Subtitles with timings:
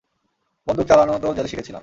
[0.67, 1.79] বন্দুক চালানো তো জেলে শিখেছিলাম।